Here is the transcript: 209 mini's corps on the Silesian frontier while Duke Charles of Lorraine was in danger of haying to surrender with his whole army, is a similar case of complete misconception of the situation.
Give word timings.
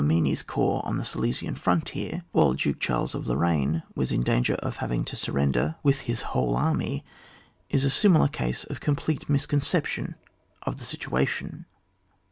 209 0.01 0.23
mini's 0.23 0.41
corps 0.41 0.81
on 0.83 0.97
the 0.97 1.05
Silesian 1.05 1.53
frontier 1.53 2.23
while 2.31 2.53
Duke 2.53 2.79
Charles 2.79 3.13
of 3.13 3.27
Lorraine 3.27 3.83
was 3.93 4.11
in 4.11 4.23
danger 4.23 4.55
of 4.55 4.77
haying 4.77 5.03
to 5.05 5.15
surrender 5.15 5.75
with 5.83 5.99
his 6.09 6.23
whole 6.33 6.55
army, 6.55 7.05
is 7.69 7.85
a 7.85 7.89
similar 7.91 8.27
case 8.27 8.63
of 8.63 8.79
complete 8.79 9.29
misconception 9.29 10.15
of 10.63 10.79
the 10.79 10.85
situation. 10.85 11.65